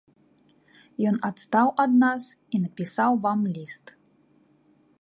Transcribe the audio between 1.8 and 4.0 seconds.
ад нас і напісаў вам ліст.